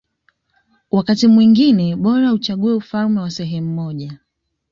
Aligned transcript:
Wakati 0.91 1.27
mwingine 1.27 1.95
bora 1.95 2.33
uchague 2.33 2.73
ufalme 2.73 3.19
wa 3.21 3.31
sehemu 3.31 3.73
moja 3.73 4.17